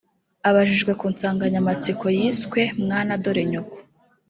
[0.49, 3.77] Abajijwe ku nsanganyamatsiko yiswe ‘Mwana Dore Nyoko’